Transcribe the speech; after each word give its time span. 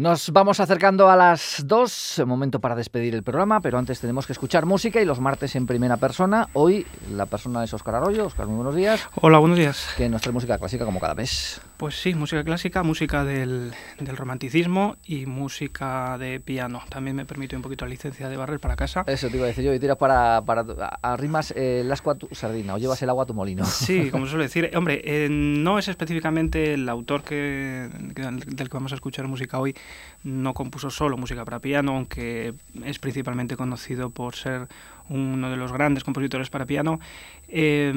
Nos 0.00 0.30
vamos 0.30 0.60
acercando 0.60 1.10
a 1.10 1.14
las 1.14 1.62
dos, 1.66 2.22
momento 2.24 2.58
para 2.58 2.74
despedir 2.74 3.14
el 3.14 3.22
programa, 3.22 3.60
pero 3.60 3.76
antes 3.76 4.00
tenemos 4.00 4.26
que 4.26 4.32
escuchar 4.32 4.64
música 4.64 4.98
y 5.02 5.04
los 5.04 5.20
martes 5.20 5.54
en 5.56 5.66
primera 5.66 5.98
persona. 5.98 6.48
Hoy 6.54 6.86
la 7.12 7.26
persona 7.26 7.62
es 7.64 7.74
Óscar 7.74 7.96
Arroyo. 7.96 8.24
Óscar, 8.24 8.46
muy 8.46 8.56
buenos 8.56 8.74
días. 8.74 9.06
Hola, 9.16 9.36
buenos 9.36 9.58
días. 9.58 9.90
Que 9.98 10.08
nos 10.08 10.22
trae 10.22 10.32
música 10.32 10.56
clásica 10.56 10.86
como 10.86 11.00
cada 11.00 11.14
mes. 11.14 11.60
Pues 11.76 12.00
sí, 12.00 12.14
música 12.14 12.42
clásica, 12.44 12.82
música 12.82 13.24
del, 13.24 13.72
del, 13.98 14.16
romanticismo 14.16 14.96
y 15.04 15.26
música 15.26 16.16
de 16.16 16.40
piano. 16.40 16.82
También 16.88 17.16
me 17.16 17.26
permite 17.26 17.56
un 17.56 17.60
poquito 17.60 17.84
la 17.84 17.90
licencia 17.90 18.30
de 18.30 18.38
barrer 18.38 18.58
para 18.58 18.76
casa. 18.76 19.04
Eso 19.06 19.28
te 19.28 19.36
iba 19.36 19.44
a 19.44 19.48
decir 19.48 19.64
yo, 19.64 19.74
y 19.74 19.78
tiras 19.78 19.98
para, 19.98 20.40
para 20.46 20.62
arrimas 21.02 21.50
el 21.50 21.92
asco 21.92 22.10
a 22.10 22.14
tu 22.14 22.28
sardina 22.34 22.74
o 22.74 22.78
llevas 22.78 23.02
el 23.02 23.10
agua 23.10 23.24
a 23.24 23.26
tu 23.26 23.34
molino. 23.34 23.66
Sí, 23.66 24.08
como 24.12 24.26
suele 24.26 24.44
decir. 24.44 24.70
Hombre, 24.74 25.02
eh, 25.04 25.28
no 25.30 25.78
es 25.78 25.88
específicamente 25.88 26.72
el 26.72 26.88
autor 26.88 27.22
que, 27.22 27.90
del 27.92 28.68
que 28.68 28.74
vamos 28.74 28.92
a 28.92 28.94
escuchar 28.94 29.28
música 29.28 29.58
hoy, 29.58 29.74
no 30.22 30.54
compuso 30.54 30.90
solo 30.90 31.16
música 31.16 31.44
para 31.44 31.60
piano, 31.60 31.96
aunque 31.96 32.54
es 32.84 32.98
principalmente 32.98 33.56
conocido 33.56 34.10
por 34.10 34.36
ser 34.36 34.68
uno 35.08 35.50
de 35.50 35.56
los 35.56 35.72
grandes 35.72 36.04
compositores 36.04 36.50
para 36.50 36.66
piano, 36.66 37.00
eh, 37.48 37.92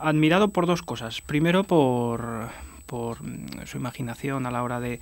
admirado 0.00 0.48
por 0.48 0.66
dos 0.66 0.82
cosas. 0.82 1.20
Primero, 1.22 1.64
por 1.64 2.50
por 2.92 3.22
mm, 3.22 3.64
su 3.64 3.78
imaginación 3.78 4.44
a 4.44 4.50
la 4.50 4.62
hora 4.62 4.78
de, 4.78 5.00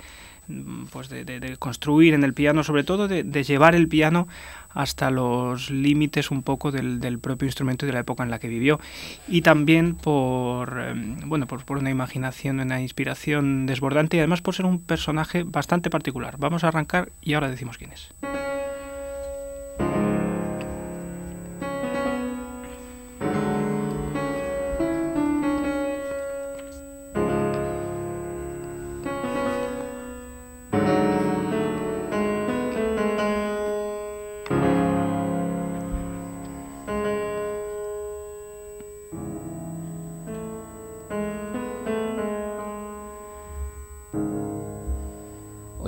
pues 0.91 1.09
de, 1.09 1.55
construir 1.59 2.13
en 2.13 2.23
el 2.23 2.33
piano, 2.33 2.63
sobre 2.63 2.83
todo 2.83 3.07
de, 3.07 3.43
llevar 3.43 3.75
el 3.75 3.87
piano 3.87 4.27
hasta 4.69 5.11
los 5.11 5.69
límites 5.69 6.31
un 6.31 6.43
poco 6.43 6.71
del, 6.71 7.19
propio 7.19 7.45
instrumento 7.45 7.85
y 7.85 7.87
de 7.87 7.93
la 7.93 7.99
época 7.99 8.23
en 8.23 8.31
la 8.31 8.39
que 8.39 8.47
vivió. 8.47 8.79
Y 9.27 9.41
también 9.41 9.95
por, 9.95 10.79
em, 10.79 11.17
bueno, 11.25 11.47
por, 11.47 11.77
una 11.77 11.89
imaginación, 11.89 12.59
una 12.59 12.81
inspiración 12.81 13.65
desbordante 13.65 14.17
y 14.17 14.19
además 14.19 14.41
por 14.41 14.55
ser 14.55 14.65
un 14.65 14.79
personaje 14.79 15.43
bastante 15.43 15.89
particular. 15.89 16.35
Vamos 16.37 16.63
a 16.63 16.69
arrancar 16.69 17.11
y 17.21 17.33
ahora 17.33 17.49
decimos 17.49 17.77
quién 17.77 17.91
es. 17.91 18.13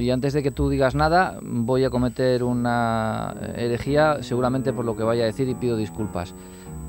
Y 0.04 0.12
antes 0.12 0.34
de 0.34 0.44
que 0.44 0.52
tú 0.52 0.68
digas 0.68 0.96
nada, 0.96 1.40
voy 1.42 1.86
a 1.86 1.90
cometer 1.90 2.44
una 2.44 3.34
herejía, 3.56 4.22
seguramente 4.22 4.74
por 4.74 4.84
lo 4.84 4.98
que 4.98 5.04
vaya 5.04 5.24
a 5.24 5.28
decir, 5.28 5.48
y 5.48 5.56
pido 5.56 5.78
disculpas. 5.78 6.36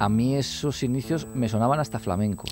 A 0.00 0.08
mí 0.08 0.34
esos 0.34 0.82
inicios 0.82 1.28
me 1.32 1.48
sonaban 1.48 1.78
hasta 1.78 2.00
flamencos. 2.00 2.50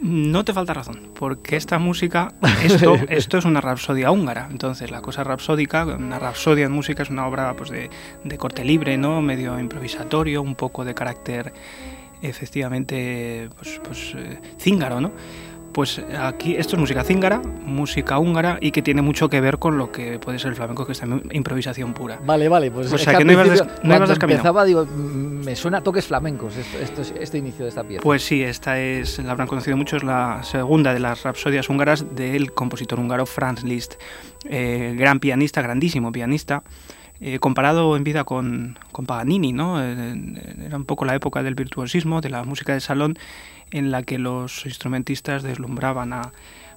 No 0.00 0.44
te 0.44 0.54
falta 0.54 0.72
razón, 0.72 1.10
porque 1.14 1.56
esta 1.56 1.78
música, 1.78 2.32
esto, 2.64 2.94
esto 3.08 3.38
es 3.38 3.44
una 3.44 3.60
rapsodia 3.60 4.10
húngara. 4.10 4.48
Entonces, 4.50 4.90
la 4.90 5.02
cosa 5.02 5.24
rapsódica, 5.24 5.84
una 5.84 6.18
rapsodia 6.18 6.66
en 6.66 6.72
música 6.72 7.02
es 7.02 7.10
una 7.10 7.26
obra 7.26 7.54
pues, 7.54 7.70
de, 7.70 7.90
de 8.24 8.38
corte 8.38 8.64
libre, 8.64 8.96
¿no? 8.96 9.20
medio 9.20 9.58
improvisatorio, 9.58 10.40
un 10.40 10.54
poco 10.54 10.84
de 10.84 10.94
carácter 10.94 11.52
efectivamente 12.22 13.48
pues, 13.56 13.80
pues 13.82 14.14
eh, 14.16 14.40
cíngaro, 14.58 15.00
¿no? 15.00 15.12
Pues 15.72 16.00
aquí 16.18 16.56
esto 16.56 16.76
es 16.76 16.80
música 16.80 17.04
cíngara, 17.04 17.38
música 17.38 18.18
húngara 18.18 18.58
y 18.60 18.72
que 18.72 18.82
tiene 18.82 19.02
mucho 19.02 19.28
que 19.28 19.40
ver 19.40 19.58
con 19.58 19.78
lo 19.78 19.92
que 19.92 20.18
puede 20.18 20.38
ser 20.38 20.50
el 20.50 20.56
flamenco, 20.56 20.84
que 20.84 20.92
es 20.92 21.00
también 21.00 21.22
improvisación 21.32 21.94
pura. 21.94 22.18
Vale, 22.24 22.48
vale, 22.48 22.70
pues 22.70 22.92
o 22.92 22.98
sea, 22.98 23.16
que, 23.16 23.24
no 23.24 23.32
ibas, 23.32 23.64
no 23.82 23.94
empezaba, 23.94 24.64
digo, 24.64 24.84
mm, 24.84 25.44
me 25.44 25.54
suena 25.54 25.78
a 25.78 25.82
toques 25.82 26.06
flamencos 26.06 26.56
esto, 26.56 27.02
este 27.18 27.38
inicio 27.38 27.64
de 27.64 27.68
esta 27.68 27.84
pieza. 27.84 28.02
Pues 28.02 28.22
sí, 28.22 28.42
esta 28.42 28.80
es, 28.80 29.18
la 29.20 29.32
habrán 29.32 29.46
conocido 29.46 29.76
mucho, 29.76 29.96
es 29.96 30.02
la 30.02 30.42
segunda 30.42 30.92
de 30.92 31.00
las 31.00 31.22
rapsodias 31.22 31.68
húngaras 31.68 32.04
del 32.16 32.52
compositor 32.52 32.98
húngaro 32.98 33.24
Franz 33.26 33.62
Liszt, 33.62 33.94
eh, 34.44 34.94
gran 34.98 35.20
pianista, 35.20 35.62
grandísimo 35.62 36.10
pianista. 36.10 36.62
Eh, 37.22 37.38
comparado 37.38 37.96
en 37.96 38.04
vida 38.04 38.24
con, 38.24 38.78
con 38.92 39.04
Paganini, 39.04 39.52
¿no? 39.52 39.82
Era 39.82 40.76
un 40.76 40.86
poco 40.86 41.04
la 41.04 41.14
época 41.14 41.42
del 41.42 41.54
virtuosismo, 41.54 42.22
de 42.22 42.30
la 42.30 42.44
música 42.44 42.72
de 42.72 42.80
salón, 42.80 43.18
en 43.70 43.90
la 43.90 44.02
que 44.02 44.18
los 44.18 44.64
instrumentistas 44.64 45.42
deslumbraban 45.42 46.14
a, 46.14 46.32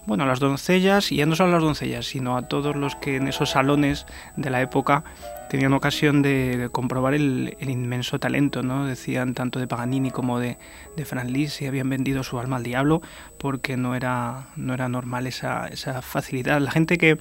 bueno, 0.06 0.26
a 0.26 0.28
las 0.28 0.42
doncellas, 0.42 1.14
y 1.14 1.18
ya 1.18 1.26
no 1.26 1.36
solo 1.36 1.52
a 1.52 1.54
las 1.54 1.64
doncellas, 1.64 2.08
sino 2.08 2.36
a 2.36 2.50
todos 2.50 2.76
los 2.76 2.98
que 2.98 3.16
en 3.16 3.30
esos 3.30 3.52
salones 3.52 4.06
de 4.36 4.50
la 4.50 4.62
época 4.62 5.06
tenían 5.54 5.74
ocasión 5.74 6.24
de 6.24 6.70
comprobar 6.72 7.14
el, 7.14 7.56
inmenso 7.60 8.20
talento, 8.20 8.64
¿no? 8.64 8.88
Decían 8.88 9.36
tanto 9.36 9.60
de 9.60 9.68
Paganini 9.68 10.10
como 10.10 10.40
de, 10.40 10.58
de 10.98 11.06
Franz 11.06 11.30
Liszt 11.30 11.62
y 11.62 11.68
habían 11.68 11.88
vendido 11.92 12.24
su 12.24 12.40
alma 12.40 12.56
al 12.56 12.64
diablo 12.64 13.04
porque 13.38 13.78
no 13.78 13.94
era, 13.94 14.48
no 14.56 14.74
era 14.74 14.90
normal 14.90 15.28
esa, 15.28 15.68
esa 15.68 16.02
facilidad. 16.02 16.60
La 16.60 16.72
gente 16.72 16.98
que 16.98 17.20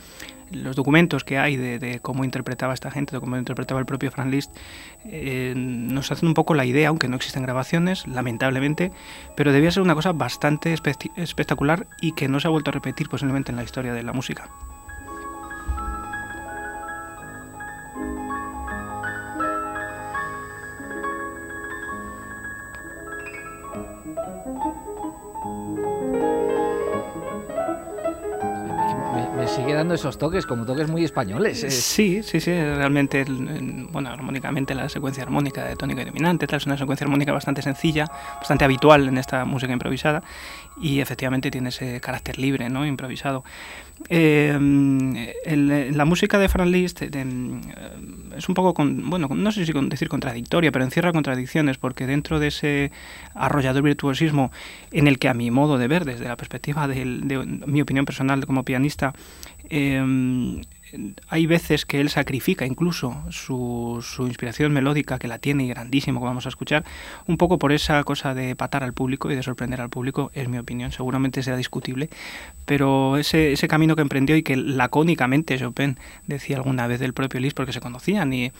los 0.50 0.76
documentos 0.76 1.25
que 1.25 1.37
hay 1.37 1.59
de, 1.59 2.00
cómo 2.00 2.25
interpretaba 2.25 2.72
esta 2.72 2.91
gente, 2.91 3.15
de 3.15 3.20
cómo 3.20 3.37
interpretaba 3.37 3.81
el 3.81 3.84
propio 3.84 4.10
Franz 4.10 4.31
Liszt, 4.31 4.56
eh, 5.04 5.53
nos 5.54 6.10
hacen 6.10 6.26
un 6.26 6.34
poco 6.34 6.54
la 6.54 6.64
idea, 6.64 6.88
aunque 6.88 7.09
no 7.09 7.16
existen 7.16 7.43
grabaciones, 7.43 8.06
lamentablemente, 8.06 8.93
pero 9.37 9.53
debía 9.53 9.70
ser 9.70 9.82
una 9.82 9.94
cosa 9.94 10.12
bastante 10.12 10.72
espectacular 10.72 11.87
y 12.00 12.12
que 12.12 12.28
no 12.28 12.41
se 12.41 12.49
ha 12.49 12.50
vuelto 12.50 12.70
a 12.70 12.72
repetir 12.72 13.10
posiblemente 13.10 13.53
en 13.53 13.56
la 13.56 13.62
historia 13.62 13.93
de 13.93 14.03
la 14.03 14.14
música. 14.14 14.49
thank 23.72 24.65
you 26.15 26.22
sigue 29.47 29.75
dando 29.75 29.94
esos 29.94 30.19
toques, 30.19 30.47
como 30.47 30.64
toques 30.64 30.88
muy 30.88 31.04
españoles. 31.04 31.60
Sí, 31.69 32.22
sí, 32.22 32.41
sí, 32.41 32.50
realmente, 32.50 33.25
bueno, 33.91 34.10
armónicamente 34.10 34.75
la 34.75 34.88
secuencia 34.88 35.22
armónica 35.22 35.64
de 35.64 35.76
tónica 35.76 36.03
y 36.03 36.06
dominante, 36.06 36.47
tal, 36.47 36.58
es 36.58 36.66
una 36.66 36.76
secuencia 36.76 37.04
armónica 37.04 37.32
bastante 37.32 37.62
sencilla, 37.62 38.06
bastante 38.36 38.64
habitual 38.64 39.08
en 39.08 39.19
esta 39.19 39.44
música 39.44 39.72
improvisada 39.72 40.22
y 40.81 41.00
efectivamente 41.00 41.50
tiene 41.50 41.69
ese 41.69 42.00
carácter 42.00 42.38
libre, 42.38 42.69
¿no? 42.69 42.86
Improvisado. 42.86 43.44
Eh, 44.08 44.58
la 45.92 46.04
música 46.04 46.38
de 46.38 46.48
Franz 46.48 46.70
Liszt 46.70 47.02
eh, 47.02 47.08
es 48.36 48.48
un 48.48 48.54
poco, 48.54 48.75
con, 48.75 49.08
bueno, 49.08 49.28
no 49.28 49.52
sé 49.52 49.64
si 49.64 49.72
decir 49.72 50.08
contradictoria, 50.08 50.72
pero 50.72 50.84
encierra 50.84 51.12
contradicciones 51.12 51.78
porque 51.78 52.06
dentro 52.06 52.41
de 52.41 52.48
ese 52.48 52.92
arrollador 53.34 53.82
virtuosismo 53.82 54.50
en 54.91 55.06
el 55.06 55.19
que 55.19 55.28
a 55.28 55.34
mi 55.34 55.50
modo 55.50 55.78
de 55.78 55.88
ver, 55.88 56.04
desde 56.04 56.26
la 56.26 56.36
perspectiva 56.36 56.88
de, 56.88 57.04
mi 57.66 57.81
opinión 57.81 58.04
personal 58.04 58.44
como 58.47 58.64
pianista, 58.64 59.12
eh, 59.70 60.60
hay 61.28 61.47
veces 61.47 61.87
que 61.87 62.00
él 62.00 62.10
sacrifica 62.10 62.66
incluso 62.66 63.22
su, 63.31 64.04
su, 64.06 64.26
inspiración 64.26 64.72
melódica, 64.72 65.19
que 65.19 65.28
la 65.28 65.38
tiene 65.38 65.65
y 65.65 65.69
grandísimo, 65.69 66.20
que 66.20 66.26
vamos 66.26 66.47
a 66.47 66.50
escuchar, 66.50 66.84
un 67.26 67.38
poco 67.38 67.59
por 67.59 67.72
esa 67.72 68.03
cosa 68.04 68.34
de 68.34 68.54
patar 68.56 68.84
al 68.84 68.93
público 68.93 69.31
y 69.31 69.34
de 69.34 69.43
sorprender 69.43 69.81
al 69.81 69.88
público, 69.88 70.31
es 70.34 70.48
mi 70.48 70.59
opinión, 70.59 70.93
seguramente 70.93 71.43
será 71.43 71.56
discutible, 71.56 72.10
pero 72.66 73.16
ese, 73.16 73.53
ese 73.53 73.69
camino 73.69 73.97
que 73.97 74.03
emprendió 74.03 74.37
y 74.37 74.43
que 74.43 74.56
lacónicamente 74.56 75.59
Chopin 75.59 75.99
decía 76.26 76.56
alguna 76.56 76.87
vez 76.87 77.00
del 77.00 77.14
propio 77.14 77.41
Liszt, 77.41 77.56
porque 77.56 77.72
se 77.72 77.81
conocían 77.81 78.32
y 78.32 78.53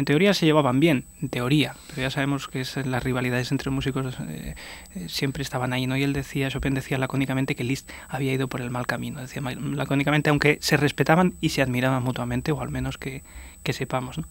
en 0.00 0.04
teoría 0.04 0.34
se 0.34 0.46
llevaban 0.46 0.80
bien, 0.80 1.04
en 1.22 1.28
teoría, 1.28 1.76
pero 1.88 2.02
ya 2.02 2.10
sabemos 2.10 2.48
que 2.48 2.64
las 2.84 3.02
rivalidades 3.02 3.52
entre 3.52 3.70
músicos 3.70 4.16
eh, 4.28 4.54
eh, 4.94 5.08
siempre 5.08 5.42
estaban 5.42 5.72
ahí, 5.72 5.86
¿no? 5.86 5.96
Y 5.96 6.02
él 6.02 6.12
decía, 6.12 6.50
Chopin 6.50 6.74
decía 6.74 6.98
lacónicamente 6.98 7.54
que 7.54 7.64
Liszt 7.64 7.88
había 8.08 8.32
ido 8.32 8.48
por 8.48 8.60
el 8.60 8.70
mal 8.70 8.86
camino, 8.86 9.20
decía 9.20 9.42
lacónicamente, 9.42 10.30
aunque 10.30 10.58
se 10.60 10.76
respetaban 10.76 11.34
y 11.40 11.50
se 11.50 11.62
admiraban 11.62 12.02
mutuamente, 12.02 12.50
o 12.50 12.60
al 12.60 12.70
menos 12.70 12.98
que, 12.98 13.22
que 13.62 13.72
sepamos, 13.72 14.18
¿no? 14.18 14.24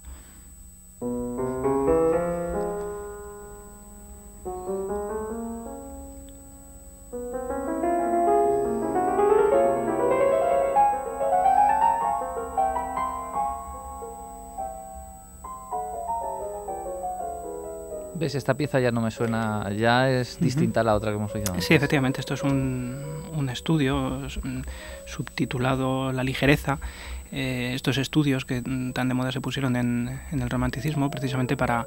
¿Ves? 18.20 18.36
Esta 18.36 18.54
pieza 18.56 18.80
ya 18.82 18.92
no 18.92 19.00
me 19.00 19.12
suena, 19.12 19.72
ya 19.72 20.10
es 20.10 20.40
distinta 20.42 20.82
a 20.82 20.84
la 20.84 20.94
otra 20.94 21.12
que 21.12 21.18
hemos 21.18 21.34
oído. 21.34 21.54
Sí, 21.60 21.74
efectivamente, 21.74 22.20
esto 22.20 22.34
es 22.34 22.44
un, 22.44 23.02
un 23.34 23.50
estudio 23.50 24.28
subtitulado 25.06 26.12
La 26.12 26.24
ligereza. 26.24 26.80
Eh, 27.32 27.72
estos 27.76 27.98
estudios 27.98 28.44
que 28.44 28.62
tan 28.94 29.08
de 29.08 29.14
moda 29.14 29.32
se 29.32 29.40
pusieron 29.40 29.76
en, 29.76 30.20
en 30.32 30.42
el 30.42 30.50
romanticismo 30.50 31.10
precisamente 31.10 31.56
para 31.56 31.86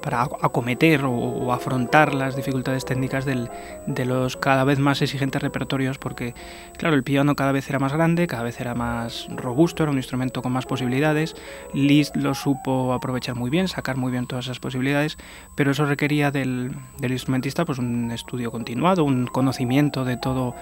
para 0.00 0.22
acometer 0.22 1.04
o, 1.04 1.52
afrontar 1.52 2.14
las 2.14 2.36
dificultades 2.36 2.84
técnicas 2.84 3.24
del, 3.24 3.50
de 3.86 4.04
los 4.04 4.36
cada 4.36 4.64
vez 4.64 4.78
más 4.78 5.02
exigentes 5.02 5.42
repertorios, 5.42 5.98
porque 5.98 6.34
claro, 6.76 6.94
el 6.94 7.02
piano 7.02 7.34
cada 7.36 7.52
vez 7.52 7.68
era 7.68 7.78
más 7.78 7.92
grande, 7.92 8.26
cada 8.26 8.42
vez 8.42 8.60
era 8.60 8.74
más 8.74 9.28
robusto, 9.34 9.82
era 9.82 9.92
un 9.92 9.98
instrumento 9.98 10.42
con 10.42 10.52
más 10.52 10.66
posibilidades, 10.66 11.34
Liszt 11.74 12.16
lo 12.16 12.34
supo 12.34 12.92
aprovechar 12.92 13.34
muy 13.34 13.50
bien, 13.50 13.68
sacar 13.68 13.96
muy 13.96 14.12
bien 14.12 14.26
todas 14.26 14.46
esas 14.46 14.60
posibilidades, 14.60 15.18
pero 15.54 15.72
eso 15.72 15.86
requería 15.86 16.30
del, 16.30 16.72
del 16.98 17.12
instrumentista 17.12 17.64
pues 17.64 17.78
un 17.78 18.10
estudio 18.10 18.50
continuado, 18.50 19.04
un 19.04 19.26
conocimiento 19.26 20.04
de 20.04 20.16
todo, 20.16 20.54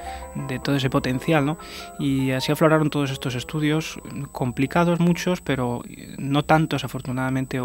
de 0.49 0.59
todo 0.59 0.77
ese 0.77 0.91
potencial, 0.91 1.45
¿no? 1.45 1.59
y 1.99 2.31
así 2.31 2.53
afloraron 2.53 2.91
todos 2.91 3.11
estos 3.11 3.35
estudios, 3.35 4.01
complicados 4.33 5.01
muchos, 5.01 5.41
pero 5.41 5.83
no 6.19 6.45
tantos 6.45 6.85
afortunadamente 6.85 7.61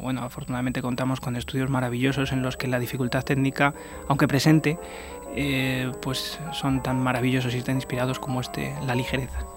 bueno, 0.00 0.22
afortunadamente 0.22 0.82
contamos 0.82 1.20
con 1.20 1.36
estudios 1.36 1.70
maravillosos 1.70 2.32
en 2.32 2.42
los 2.42 2.56
que 2.56 2.68
la 2.68 2.78
dificultad 2.78 3.22
técnica, 3.22 3.74
aunque 4.08 4.28
presente, 4.28 4.78
eh, 5.34 5.90
pues 6.02 6.40
son 6.52 6.82
tan 6.82 7.00
maravillosos 7.02 7.54
y 7.54 7.62
tan 7.62 7.76
inspirados 7.76 8.18
como 8.18 8.40
este, 8.40 8.74
la 8.86 8.94
ligereza. 8.94 9.55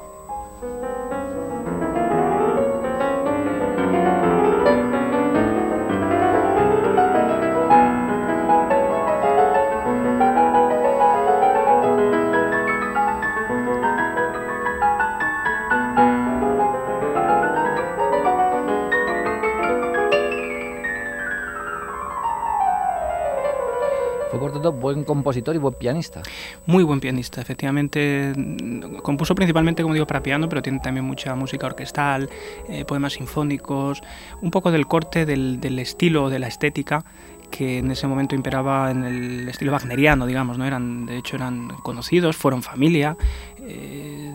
Buen 24.39 25.03
compositor 25.03 25.55
y 25.55 25.59
buen 25.59 25.73
pianista. 25.75 26.21
Muy 26.65 26.83
buen 26.83 26.99
pianista, 26.99 27.41
efectivamente. 27.41 28.33
Compuso 29.03 29.35
principalmente, 29.35 29.83
como 29.83 29.93
digo, 29.93 30.07
para 30.07 30.23
piano, 30.23 30.49
pero 30.49 30.61
tiene 30.61 30.79
también 30.79 31.05
mucha 31.05 31.35
música 31.35 31.67
orquestal, 31.67 32.29
eh, 32.67 32.85
poemas 32.85 33.13
sinfónicos, 33.13 34.01
un 34.41 34.51
poco 34.51 34.71
del 34.71 34.87
corte 34.87 35.25
del, 35.25 35.59
del 35.59 35.79
estilo, 35.79 36.29
de 36.29 36.39
la 36.39 36.47
estética 36.47 37.03
que 37.49 37.79
en 37.79 37.91
ese 37.91 38.07
momento 38.07 38.35
imperaba 38.35 38.91
en 38.91 39.03
el 39.03 39.49
estilo 39.49 39.71
wagneriano, 39.71 40.25
digamos, 40.25 40.57
¿no? 40.57 40.65
Eran, 40.65 41.05
de 41.05 41.17
hecho, 41.17 41.35
eran 41.35 41.69
conocidos, 41.81 42.37
fueron 42.37 42.61
familia, 42.61 43.17
eh, 43.61 44.31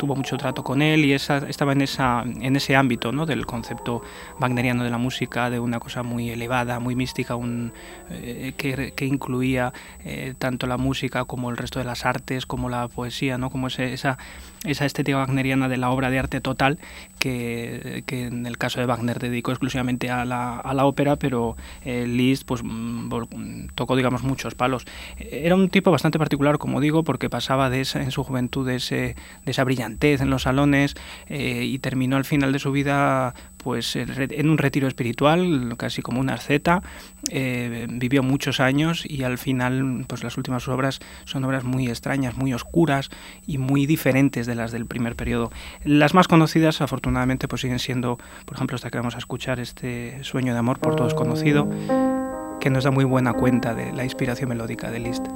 tuvo 0.00 0.16
mucho 0.16 0.38
trato 0.38 0.64
con 0.64 0.80
él 0.80 1.04
y 1.04 1.12
esa, 1.12 1.46
estaba 1.46 1.72
en, 1.72 1.82
esa, 1.82 2.22
en 2.22 2.56
ese 2.56 2.74
ámbito 2.74 3.12
¿no? 3.12 3.26
del 3.26 3.44
concepto 3.44 4.00
wagneriano 4.40 4.82
de 4.82 4.88
la 4.88 4.96
música, 4.96 5.50
de 5.50 5.60
una 5.60 5.78
cosa 5.78 6.02
muy 6.02 6.30
elevada, 6.30 6.80
muy 6.80 6.96
mística, 6.96 7.36
un, 7.36 7.74
eh, 8.08 8.54
que, 8.56 8.94
que, 8.96 9.04
incluía 9.04 9.74
eh, 10.02 10.32
tanto 10.38 10.66
la 10.66 10.78
música 10.78 11.26
como 11.26 11.50
el 11.50 11.58
resto 11.58 11.80
de 11.80 11.84
las 11.84 12.06
artes, 12.06 12.46
como 12.46 12.70
la 12.70 12.88
poesía, 12.88 13.36
¿no? 13.36 13.50
como 13.50 13.66
ese, 13.66 13.92
esa, 13.92 14.16
esa 14.64 14.86
estética 14.86 15.18
wagneriana 15.18 15.68
de 15.68 15.76
la 15.76 15.90
obra 15.90 16.08
de 16.08 16.18
arte 16.18 16.40
total 16.40 16.78
que, 17.18 18.02
que 18.06 18.24
en 18.24 18.46
el 18.46 18.56
caso 18.56 18.80
de 18.80 18.86
Wagner 18.86 19.18
dedicó 19.18 19.52
exclusivamente 19.52 20.10
a 20.10 20.24
la, 20.24 20.56
a 20.58 20.72
la 20.72 20.86
ópera, 20.86 21.16
pero 21.16 21.56
eh, 21.84 22.06
Liszt 22.06 22.46
pues, 22.46 22.62
mm, 22.64 23.68
tocó 23.74 23.96
digamos 23.96 24.22
muchos 24.22 24.54
palos. 24.54 24.86
Era 25.18 25.54
un 25.54 25.68
tipo 25.68 25.90
bastante 25.90 26.18
particular, 26.18 26.56
como 26.56 26.80
digo, 26.80 27.04
porque 27.04 27.28
pasaba 27.28 27.68
de 27.68 27.82
esa, 27.82 28.02
en 28.02 28.10
su 28.10 28.24
juventud 28.24 28.66
de, 28.66 28.76
ese, 28.76 29.14
de 29.44 29.50
esa 29.50 29.64
en 30.00 30.30
los 30.30 30.42
salones 30.42 30.94
eh, 31.26 31.64
y 31.64 31.78
terminó 31.78 32.16
al 32.16 32.24
final 32.24 32.52
de 32.52 32.58
su 32.58 32.72
vida 32.72 33.34
pues 33.62 33.94
en 33.96 34.48
un 34.48 34.58
retiro 34.58 34.88
espiritual, 34.88 35.74
casi 35.76 36.00
como 36.02 36.20
una 36.20 36.34
asceta, 36.34 36.82
eh, 37.30 37.86
vivió 37.90 38.22
muchos 38.22 38.58
años 38.58 39.04
y 39.06 39.22
al 39.22 39.38
final 39.38 40.04
pues 40.06 40.24
las 40.24 40.36
últimas 40.38 40.66
obras 40.68 41.00
son 41.24 41.44
obras 41.44 41.64
muy 41.64 41.88
extrañas, 41.88 42.36
muy 42.36 42.54
oscuras 42.54 43.10
y 43.46 43.58
muy 43.58 43.86
diferentes 43.86 44.46
de 44.46 44.54
las 44.54 44.72
del 44.72 44.86
primer 44.86 45.14
periodo. 45.14 45.50
Las 45.84 46.14
más 46.14 46.26
conocidas 46.26 46.80
afortunadamente 46.80 47.48
pues 47.48 47.62
siguen 47.62 47.78
siendo, 47.78 48.18
por 48.46 48.56
ejemplo, 48.56 48.76
esta 48.76 48.90
que 48.90 48.98
vamos 48.98 49.14
a 49.14 49.18
escuchar, 49.18 49.60
este 49.60 50.24
Sueño 50.24 50.52
de 50.52 50.58
Amor 50.58 50.78
por 50.78 50.96
todos 50.96 51.14
conocido, 51.14 51.68
que 52.60 52.70
nos 52.70 52.84
da 52.84 52.90
muy 52.90 53.04
buena 53.04 53.32
cuenta 53.32 53.74
de 53.74 53.92
la 53.92 54.04
inspiración 54.04 54.48
melódica 54.48 54.90
de 54.90 55.00
Liszt. 55.00 55.26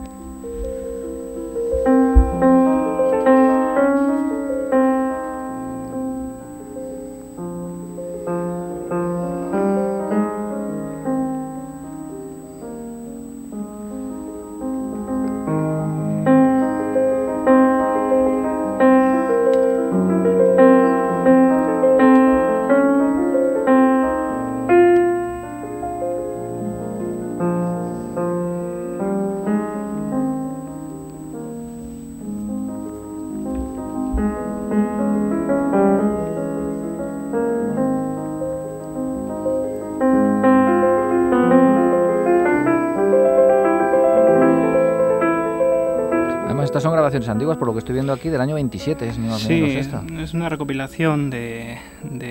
Antiguas, 47.28 47.56
por 47.56 47.68
lo 47.68 47.72
que 47.72 47.78
estoy 47.78 47.94
viendo 47.94 48.12
aquí, 48.12 48.28
del 48.28 48.40
año 48.40 48.54
27, 48.54 49.08
es 49.08 49.16
sí, 49.38 49.78
es 50.18 50.34
una 50.34 50.48
recopilación 50.48 51.30
de, 51.30 51.78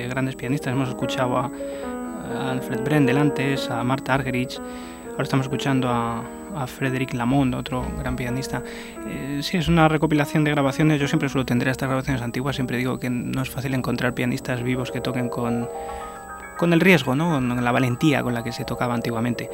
grandes 0.10 0.36
pianistas. 0.36 0.74
Hemos 0.74 0.90
escuchado 0.90 1.38
a, 1.38 1.52
Alfred 2.52 2.82
Brendel 2.84 3.18
antes, 3.18 3.70
a 3.70 3.84
Marta 3.84 4.14
Argerich, 4.14 4.60
ahora 5.12 5.24
estamos 5.24 5.46
escuchando 5.46 5.90
a, 5.90 6.24
a 6.56 6.68
Frédéric 6.68 7.14
Lamont, 7.14 7.54
otro 7.56 7.86
gran 7.98 8.16
pianista. 8.16 8.64
Eh, 9.08 9.40
sí, 9.42 9.58
es 9.58 9.68
una 9.68 9.88
recopilación 9.88 10.44
de 10.44 10.52
grabaciones. 10.52 11.00
Yo 11.00 11.08
siempre 11.08 11.30
suelo 11.30 11.46
tendré 11.46 11.72
estas 11.72 11.88
grabaciones 11.88 12.22
antiguas. 12.22 12.56
Siempre 12.56 12.78
digo 12.78 13.00
que 13.00 13.10
no 13.10 13.42
es 13.42 13.50
fácil 13.50 13.74
encontrar 13.74 14.14
pianistas 14.14 14.64
vivos 14.64 14.92
que 14.92 15.02
toquen 15.02 15.30
con, 15.30 15.68
con 16.58 16.74
el 16.74 16.80
riesgo, 16.80 17.16
¿no? 17.16 17.34
con 17.34 17.64
la 17.64 17.72
valentía 17.72 18.24
con 18.24 18.34
la 18.34 18.44
que 18.44 18.52
se 18.52 18.66
tocaba 18.66 18.94
antiguamente. 18.94 19.50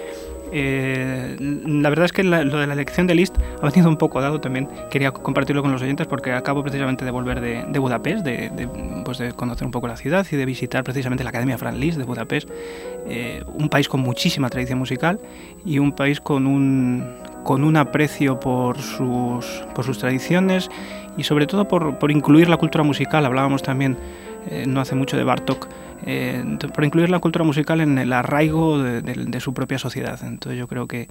Eh, 0.51 1.36
la 1.40 1.90
verdad 1.90 2.06
es 2.06 2.12
que 2.12 2.24
lo 2.24 2.44
de 2.44 2.68
la 2.68 2.74
elección 2.74 3.06
de 3.07 3.16
Liszt 3.16 3.36
ha 3.62 3.69
venido 3.69 3.90
un 3.90 3.98
poco 3.98 4.22
dado 4.22 4.40
también. 4.40 4.68
Quería 4.90 5.12
compartirlo 5.12 5.62
con 5.62 5.72
los 5.72 5.81
oyentes 5.81 6.07
porque 6.07 6.34
acabo 6.34 6.63
precisamente 6.63 7.06
de 7.06 7.12
volver 7.12 7.40
de, 7.42 7.80
Budapest, 7.80 8.25
de, 8.25 8.68
pues 9.06 9.19
de, 9.19 9.34
conocer 9.34 9.66
un 9.66 9.72
poco 9.72 9.88
la 9.88 9.98
ciudad 9.98 10.25
y 10.31 10.36
de 10.36 10.46
visitar 10.46 10.84
precisamente 10.84 11.24
la 11.24 11.30
Academia 11.30 11.58
Franz 11.58 11.77
Liszt 11.77 11.98
de 11.98 12.03
Budapest, 12.03 12.50
eh, 13.08 13.44
un 13.53 13.70
país 13.70 13.88
con 13.88 14.01
muchísima 14.01 14.50
tradición 14.50 14.79
musical 14.79 15.20
y 15.65 15.79
un 15.79 15.91
país 15.91 16.20
con 16.20 16.48
un, 16.48 17.06
con 17.44 17.63
un 17.63 17.77
aprecio 17.77 18.39
por 18.39 18.79
sus, 18.79 19.46
por 19.75 19.86
sus 19.86 20.00
tradiciones 20.00 20.70
y 21.18 21.24
sobre 21.24 21.48
todo 21.48 21.68
por, 21.68 22.00
por 22.00 22.12
incluir 22.12 22.50
la 22.50 22.58
cultura 22.58 22.84
musical. 22.84 23.25
Hablábamos 23.25 23.62
también 23.62 23.98
eh, 24.48 24.65
no 24.67 24.81
hace 24.81 24.96
mucho 24.96 25.17
de 25.17 25.24
Bartok 25.24 25.67
eh, 26.05 26.43
por 26.74 26.84
incluir 26.86 27.10
la 27.10 27.19
cultura 27.19 27.43
musical 27.43 27.81
en 27.81 27.98
el 27.98 28.13
arraigo 28.13 28.81
de, 28.81 29.39
su 29.39 29.53
propia 29.53 29.77
sociedad. 29.77 30.19
Entonces 30.24 30.58
yo 30.58 30.67
creo 30.67 30.88
que 30.88 31.08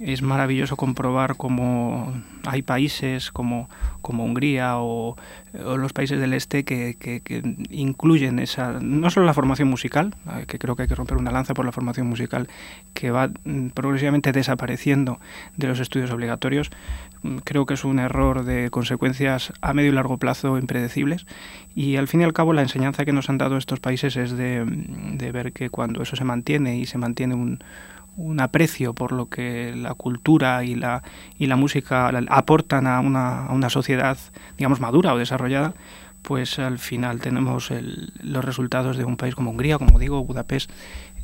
es 0.00 0.22
maravilloso 0.22 0.76
comprobar 0.76 1.36
cómo 1.36 2.12
hay 2.46 2.62
países 2.62 3.32
como, 3.32 3.68
como 4.00 4.24
Hungría 4.24 4.78
o, 4.78 5.16
los 5.52 5.92
países 5.92 6.20
del 6.20 6.34
este 6.34 6.64
que, 6.64 6.96
incluyen 7.70 8.38
esa, 8.38 8.78
no 8.80 9.10
solo 9.10 9.26
la 9.26 9.34
formación 9.34 9.68
musical, 9.68 10.14
eh, 10.30 10.44
que 10.46 10.58
creo 10.58 10.76
que 10.76 10.82
hay 10.82 10.88
que 10.88 10.94
romper 10.94 11.16
una 11.16 11.32
lanza 11.32 11.54
por 11.54 11.64
la 11.64 11.72
formación 11.72 12.06
musical 12.06 12.48
que 12.94 13.10
va 13.10 13.28
mm, 13.44 13.68
progresivamente 13.68 14.32
desapareciendo 14.32 15.18
de 15.56 15.66
los 15.66 15.80
estudios 15.80 16.10
obligatorios, 16.10 16.70
mm, 17.22 17.38
creo 17.38 17.66
que 17.66 17.74
es 17.74 17.84
un 17.84 17.98
error 17.98 18.44
de 18.44 18.70
consecuencias 18.70 19.52
a 19.60 19.72
medio 19.74 19.90
y 19.90 19.94
largo 19.94 20.18
plazo 20.18 20.58
impredecibles. 20.58 21.26
Y 21.74 21.96
al 21.96 22.08
fin 22.08 22.20
y 22.20 22.24
al 22.24 22.32
cabo 22.32 22.52
la 22.52 22.62
enseñanza 22.62 23.04
que 23.04 23.12
nos 23.12 23.30
han 23.30 23.38
dado 23.38 23.56
estos 23.56 23.80
países 23.80 24.16
es 24.16 24.32
de, 24.32 24.64
de 24.66 25.32
ver 25.32 25.52
que 25.52 25.70
cuando 25.70 26.02
eso 26.02 26.14
se 26.14 26.24
mantiene 26.24 26.76
y 26.76 26.86
se 26.86 26.98
mantiene 26.98 27.34
un 27.34 27.62
un 28.18 28.40
aprecio 28.40 28.94
por 28.94 29.12
lo 29.12 29.28
que 29.28 29.74
la 29.74 29.94
cultura 29.94 30.64
y 30.64 30.74
la, 30.74 31.02
y 31.38 31.46
la 31.46 31.56
música 31.56 32.10
aportan 32.28 32.86
a 32.86 33.00
una, 33.00 33.46
a 33.46 33.52
una 33.52 33.70
sociedad, 33.70 34.18
digamos, 34.58 34.80
madura 34.80 35.14
o 35.14 35.18
desarrollada, 35.18 35.72
pues 36.22 36.58
al 36.58 36.78
final 36.78 37.20
tenemos 37.20 37.72
los 38.20 38.44
resultados 38.44 38.96
de 38.96 39.04
un 39.04 39.16
país 39.16 39.34
como 39.34 39.50
Hungría, 39.50 39.78
como 39.78 39.98
digo, 39.98 40.24
Budapest, 40.24 40.70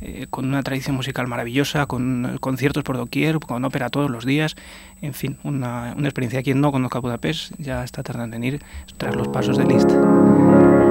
eh, 0.01 0.27
con 0.29 0.45
una 0.45 0.63
tradición 0.63 0.95
musical 0.95 1.27
maravillosa, 1.27 1.85
con 1.85 2.37
conciertos 2.39 2.83
por 2.83 2.97
doquier, 2.97 3.39
con 3.39 3.63
ópera 3.65 3.89
todos 3.89 4.09
los 4.09 4.25
días, 4.25 4.55
en 5.01 5.13
fin, 5.13 5.37
una, 5.43 5.93
una 5.97 6.07
experiencia. 6.07 6.43
Quien 6.43 6.61
no 6.61 6.71
conozca 6.71 6.99
Budapest 6.99 7.53
ya 7.57 7.83
está 7.83 8.03
tardando 8.03 8.37
en 8.37 8.43
ir 8.45 8.63
tras 8.97 9.15
los 9.15 9.27
pasos 9.27 9.57
de 9.57 9.65
Liszt. 9.65 10.84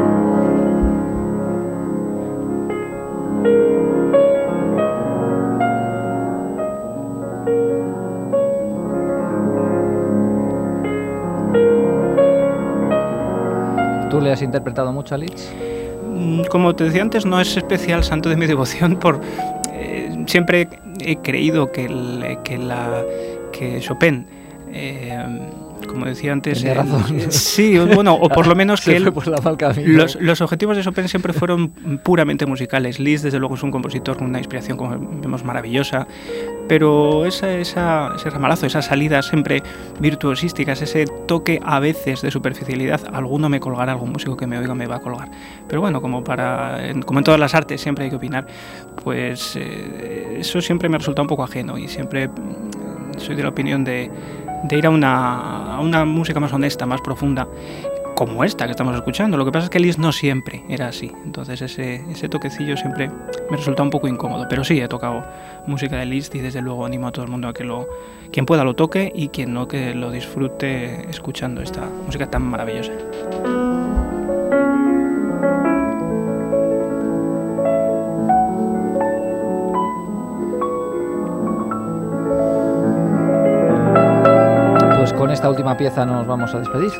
Has 14.30 14.42
interpretado 14.42 14.92
mucho 14.92 15.14
a? 15.14 15.52
Mm, 16.06 16.44
como 16.44 16.74
te 16.74 16.84
decía 16.84 17.02
antes, 17.02 17.26
no 17.26 17.40
es 17.40 17.56
especial 17.56 18.04
santo 18.04 18.28
de 18.28 18.36
mi 18.36 18.46
devoción 18.54 18.96
por... 18.96 19.20
Eh, 19.72 20.24
siempre 20.26 20.68
he 21.00 21.16
creído 21.16 21.70
que, 21.72 21.86
que, 22.44 22.58
que 23.52 23.80
Chopin... 23.80 24.26
Eh, 24.72 25.24
como 25.86 26.06
decía 26.06 26.32
antes. 26.32 26.58
Tenía 26.58 26.74
razón. 26.74 27.04
sí, 27.30 27.78
bueno, 27.78 28.14
o 28.14 28.28
por 28.28 28.46
lo 28.46 28.54
menos 28.54 28.80
que 28.84 28.96
él, 28.96 29.04
los, 29.86 30.16
los, 30.16 30.40
objetivos 30.40 30.76
de 30.76 30.82
Chopin 30.82 31.08
siempre 31.08 31.32
fueron 31.32 31.68
puramente 32.02 32.46
musicales. 32.46 32.98
Liszt, 32.98 33.24
desde 33.24 33.38
luego, 33.38 33.54
es 33.54 33.62
un 33.62 33.70
compositor 33.70 34.16
con 34.16 34.26
una 34.26 34.38
inspiración, 34.38 34.76
como 34.76 34.98
vemos, 35.20 35.44
maravillosa, 35.44 36.06
pero 36.68 37.26
esa, 37.26 37.52
esa, 37.54 38.12
ese 38.16 38.30
ramalazo, 38.30 38.66
esas 38.66 38.86
salidas 38.86 39.26
siempre 39.26 39.62
virtuosísticas, 40.00 40.80
ese 40.82 41.06
toque 41.26 41.60
a 41.64 41.80
veces 41.80 42.22
de 42.22 42.30
superficialidad, 42.30 43.00
alguno 43.12 43.48
me 43.48 43.60
colgará, 43.60 43.92
algún 43.92 44.12
músico 44.12 44.36
que 44.36 44.46
me 44.46 44.58
oiga 44.58 44.74
me 44.74 44.86
va 44.86 44.96
a 44.96 45.00
colgar. 45.00 45.30
Pero 45.68 45.80
bueno, 45.80 46.00
como, 46.00 46.24
para, 46.24 46.78
como 47.04 47.20
en 47.20 47.24
todas 47.24 47.40
las 47.40 47.54
artes 47.54 47.80
siempre 47.80 48.04
hay 48.04 48.10
que 48.10 48.16
opinar, 48.16 48.46
pues 49.02 49.56
eh, 49.56 50.38
eso 50.40 50.60
siempre 50.60 50.88
me 50.88 50.98
resulta 50.98 51.22
un 51.22 51.28
poco 51.28 51.44
ajeno 51.44 51.78
y 51.78 51.88
siempre 51.88 52.28
mm, 52.28 53.18
soy 53.18 53.36
de 53.36 53.42
la 53.42 53.48
opinión 53.50 53.84
de 53.84 54.10
de 54.64 54.78
ir 54.78 54.86
a 54.86 54.90
una, 54.90 55.76
a 55.76 55.80
una 55.80 56.04
música 56.04 56.40
más 56.40 56.52
honesta, 56.52 56.86
más 56.86 57.00
profunda, 57.00 57.46
como 58.14 58.44
esta 58.44 58.64
que 58.64 58.70
estamos 58.70 58.94
escuchando. 58.94 59.36
Lo 59.36 59.44
que 59.44 59.52
pasa 59.52 59.64
es 59.64 59.70
que 59.70 59.80
Liz 59.80 59.98
no 59.98 60.12
siempre 60.12 60.64
era 60.68 60.88
así. 60.88 61.12
Entonces 61.24 61.60
ese, 61.60 61.96
ese 62.10 62.28
toquecillo 62.28 62.76
siempre 62.76 63.10
me 63.50 63.56
resulta 63.56 63.82
un 63.82 63.90
poco 63.90 64.08
incómodo. 64.08 64.46
Pero 64.48 64.64
sí, 64.64 64.80
he 64.80 64.88
tocado 64.88 65.24
música 65.66 65.96
de 65.96 66.06
Liszt 66.06 66.34
y 66.34 66.40
desde 66.40 66.62
luego 66.62 66.86
animo 66.86 67.08
a 67.08 67.12
todo 67.12 67.24
el 67.24 67.30
mundo 67.30 67.48
a 67.48 67.54
que 67.54 67.64
lo, 67.64 67.88
quien 68.32 68.46
pueda 68.46 68.64
lo 68.64 68.74
toque 68.74 69.12
y 69.14 69.28
quien 69.28 69.52
no 69.52 69.68
que 69.68 69.94
lo 69.94 70.10
disfrute 70.10 71.08
escuchando 71.10 71.60
esta 71.60 71.82
música 72.06 72.30
tan 72.30 72.42
maravillosa. 72.42 72.92
Esta 85.30 85.48
última 85.48 85.76
pieza 85.76 86.04
nos 86.04 86.26
vamos 86.26 86.54
a 86.54 86.58
despedir. 86.58 86.90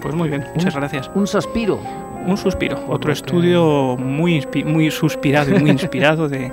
Pues 0.00 0.14
muy 0.14 0.28
bien, 0.28 0.44
muchas 0.54 0.74
gracias. 0.74 1.10
Un 1.14 1.26
suspiro. 1.26 1.78
Un 2.26 2.36
suspiro, 2.36 2.78
otro 2.88 3.12
estudio 3.12 3.96
muy, 3.96 4.46
muy 4.66 4.90
suspirado 4.90 5.54
y 5.54 5.58
muy 5.58 5.70
inspirado 5.70 6.28
de, 6.28 6.52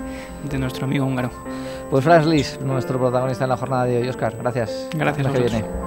de 0.50 0.60
nuestro 0.60 0.86
amigo 0.86 1.06
húngaro. 1.06 1.30
Pues 1.90 2.04
Franz 2.04 2.26
Lis, 2.26 2.60
nuestro 2.62 2.98
protagonista 3.00 3.44
en 3.44 3.50
la 3.50 3.58
jornada 3.58 3.86
de 3.86 3.98
hoy. 3.98 4.08
Oscar, 4.08 4.36
gracias. 4.38 4.90
Gracias. 4.96 5.28
A 5.28 5.87